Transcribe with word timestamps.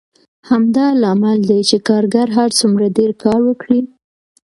همدا 0.49 0.85
لامل 1.01 1.39
دی 1.49 1.59
چې 1.69 1.77
کارګر 1.87 2.27
هر 2.37 2.49
څومره 2.59 2.85
ډېر 2.97 3.11
کار 3.23 3.39
وکړي 3.45 3.79